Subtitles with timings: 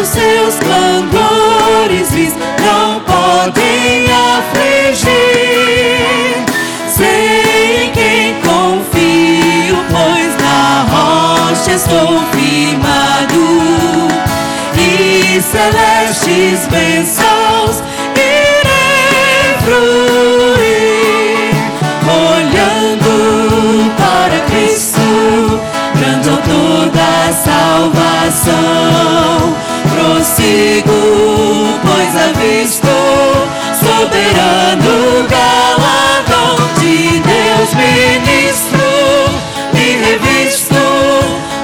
[0.00, 2.32] os seus clamores vis
[2.64, 4.06] não podem
[4.36, 5.08] afligir.
[6.88, 13.44] Sei em quem confio, pois na rocha estou firmado
[14.76, 17.82] e celestes bênçãos
[18.14, 20.07] irei fruir,
[30.60, 32.88] Pois avisto
[33.78, 38.82] soberano galardão de Deus ministro,
[39.72, 40.74] me revisto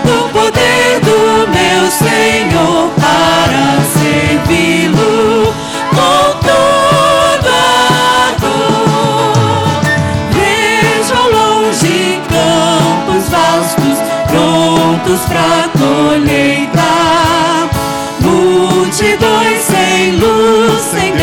[0.05, 1.19] do poder do
[1.51, 3.67] meu Senhor para
[3.99, 5.53] servi-lo
[5.91, 9.83] com toda a dor.
[10.31, 16.54] Vejo ao longe campos vastos prontos pra colheita,
[19.95, 21.14] sem luz, sem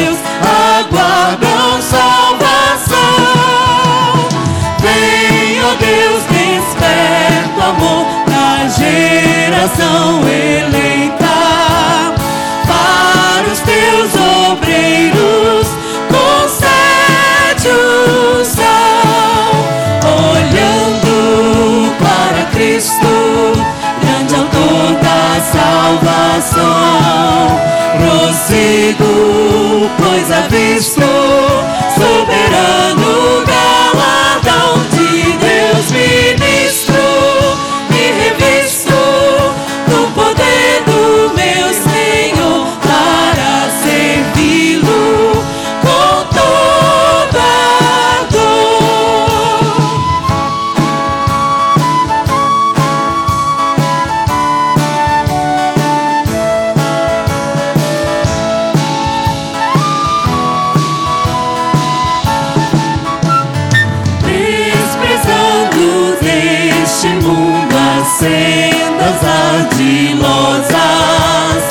[69.75, 71.63] sendas ardilosas.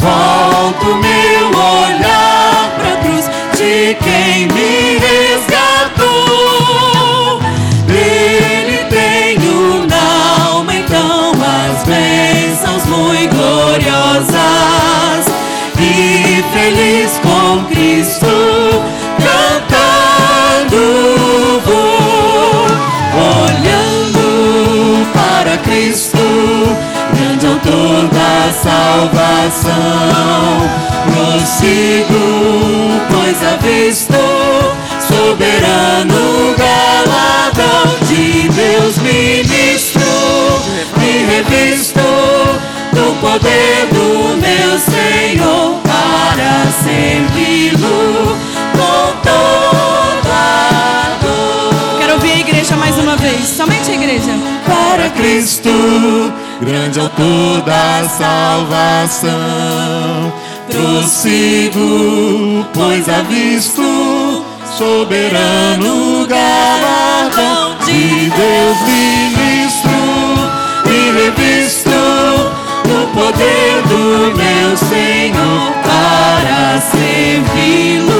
[0.00, 3.26] Volto meu olhar pra cruz
[3.56, 6.12] de quem me resgatou.
[7.86, 15.24] Nele tenho na alma então as bênçãos muito gloriosas
[15.80, 18.82] e feliz com Cristo
[19.18, 20.84] cantando
[23.16, 26.13] olhando para Cristo,
[27.64, 29.72] grande autor da salvação.
[31.04, 32.24] Prossigo,
[33.10, 34.14] pois avisto
[35.00, 40.02] soberano galardão de Deus ministro,
[40.96, 42.00] me revisto
[42.92, 48.36] do poder do meu Senhor para servi-lo
[48.72, 51.98] com toda a dor.
[51.98, 53.46] Quero ouvir a igreja mais uma vez.
[53.48, 54.32] Somente a igreja.
[54.66, 56.23] Para Cristo,
[56.60, 59.32] grande autor da salvação,
[60.70, 64.44] prossigo, pois avisto
[64.76, 69.90] soberano galardão de Deus ministro
[70.86, 71.90] e revisto
[72.88, 78.14] no poder do meu Senhor para servi-lo